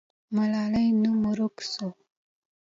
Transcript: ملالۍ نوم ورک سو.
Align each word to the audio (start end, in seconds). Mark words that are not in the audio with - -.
ملالۍ 0.35 0.87
نوم 1.01 1.19
ورک 1.29 1.55
سو. 1.71 1.87